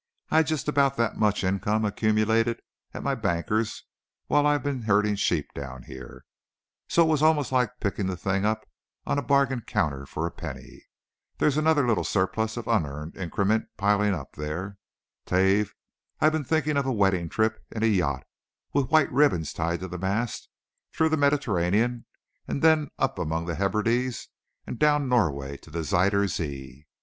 I 0.31 0.37
had 0.37 0.47
just 0.47 0.67
about 0.67 0.97
that 0.97 1.15
much 1.15 1.43
income 1.43 1.85
accumulated 1.85 2.59
at 2.91 3.03
my 3.03 3.13
banker's 3.13 3.83
while 4.25 4.47
I've 4.47 4.63
been 4.63 4.81
herding 4.81 5.13
sheep 5.15 5.53
down 5.53 5.83
here, 5.83 6.25
so 6.89 7.03
it 7.03 7.07
was 7.07 7.21
almost 7.21 7.51
like 7.51 7.79
picking 7.79 8.07
the 8.07 8.17
thing 8.17 8.43
up 8.43 8.67
on 9.05 9.19
a 9.19 9.21
bargain 9.21 9.61
counter 9.61 10.07
for 10.07 10.25
a 10.25 10.31
penny. 10.31 10.87
There's 11.37 11.55
another 11.55 11.85
little 11.85 12.03
surplus 12.03 12.57
of 12.57 12.67
unearned 12.67 13.15
increment 13.15 13.67
piling 13.77 14.15
up 14.15 14.31
there, 14.33 14.79
'Tave. 15.27 15.75
I've 16.19 16.31
been 16.31 16.45
thinking 16.45 16.77
of 16.77 16.87
a 16.87 16.91
wedding 16.91 17.29
trip 17.29 17.63
in 17.69 17.83
a 17.83 17.85
yacht 17.85 18.25
with 18.73 18.89
white 18.89 19.11
ribbons 19.11 19.53
tied 19.53 19.81
to 19.81 19.87
the 19.87 19.99
mast, 19.99 20.49
through 20.91 21.09
the 21.09 21.15
Mediterranean, 21.17 22.07
and 22.47 22.63
then 22.63 22.89
up 22.97 23.19
among 23.19 23.45
the 23.45 23.53
Hebrides 23.57 24.29
and 24.65 24.79
down 24.79 25.07
Norway 25.07 25.57
to 25.57 25.69
the 25.69 25.83
Zuyder 25.83 26.25
Zee." 26.27 26.87